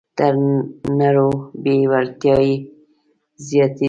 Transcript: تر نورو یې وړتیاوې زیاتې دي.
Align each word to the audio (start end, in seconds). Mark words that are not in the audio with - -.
تر 0.17 0.33
نورو 0.99 1.29
یې 1.65 1.75
وړتیاوې 1.91 2.55
زیاتې 3.47 3.71
دي. 3.77 3.79